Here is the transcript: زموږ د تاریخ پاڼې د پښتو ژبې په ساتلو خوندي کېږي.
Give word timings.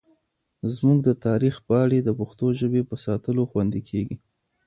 زموږ 0.73 0.97
د 1.07 1.09
تاریخ 1.25 1.55
پاڼې 1.67 1.99
د 2.03 2.09
پښتو 2.19 2.45
ژبې 2.59 2.81
په 2.89 2.95
ساتلو 3.05 3.41
خوندي 3.49 3.81
کېږي. 3.89 4.15